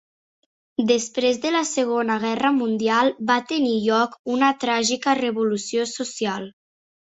Després 0.91 1.37
de 1.43 1.51
la 1.55 1.61
segona 1.71 2.15
guerra 2.23 2.51
mundial 2.55 3.13
va 3.33 3.37
tenir 3.53 3.75
lloc 3.85 4.19
una 4.39 4.51
tràgica 4.67 5.17
revolució 5.23 5.89
social. 5.95 6.53